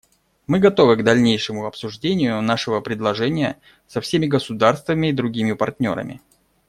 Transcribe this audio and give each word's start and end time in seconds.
Мы 0.47 0.57
готовы 0.57 0.97
к 0.97 1.03
дальнейшему 1.03 1.67
обсуждению 1.67 2.41
нашего 2.41 2.79
предложения 2.81 3.59
со 3.85 4.01
всеми 4.01 4.25
государствами 4.25 5.09
и 5.09 5.13
другими 5.13 5.53
партнерами. 5.53 6.21